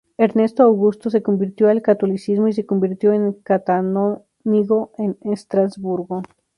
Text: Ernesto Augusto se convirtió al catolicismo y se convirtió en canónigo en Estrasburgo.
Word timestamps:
Ernesto 0.17 0.63
Augusto 0.63 1.11
se 1.11 1.21
convirtió 1.21 1.69
al 1.69 1.83
catolicismo 1.83 2.47
y 2.47 2.53
se 2.53 2.65
convirtió 2.65 3.13
en 3.13 3.33
canónigo 3.43 4.91
en 4.97 5.15
Estrasburgo. 5.31 6.23